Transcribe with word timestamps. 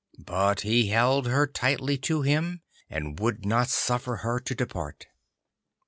But 0.25 0.61
he 0.61 0.87
held 0.87 1.27
her 1.27 1.45
tightly 1.45 1.95
to 1.99 2.23
him, 2.23 2.63
and 2.89 3.19
would 3.19 3.45
not 3.45 3.69
suffer 3.69 4.15
her 4.25 4.39
to 4.39 4.55
depart. 4.55 5.05